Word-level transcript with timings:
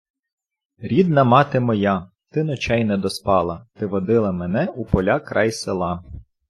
Рідна 0.77 1.23
мати 1.23 1.59
моя, 1.59 2.11
ти 2.31 2.43
ночей 2.43 2.83
не 2.85 2.97
доспала, 2.97 3.67
ти 3.75 3.85
водила 3.85 4.31
мене 4.31 4.65
у 4.65 4.85
поля 4.85 5.19
край 5.19 5.51
села 5.51 6.03